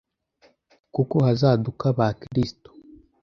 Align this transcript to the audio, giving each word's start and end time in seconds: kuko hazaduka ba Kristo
kuko 0.93 1.15
hazaduka 1.25 1.85
ba 1.97 2.07
Kristo 2.21 2.69